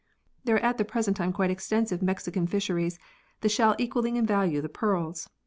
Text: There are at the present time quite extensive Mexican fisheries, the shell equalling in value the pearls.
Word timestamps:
There 0.45 0.55
are 0.55 0.59
at 0.59 0.79
the 0.79 0.83
present 0.83 1.15
time 1.17 1.31
quite 1.31 1.51
extensive 1.51 2.01
Mexican 2.01 2.47
fisheries, 2.47 2.97
the 3.41 3.49
shell 3.49 3.75
equalling 3.77 4.15
in 4.15 4.25
value 4.25 4.59
the 4.59 4.67
pearls. 4.67 5.29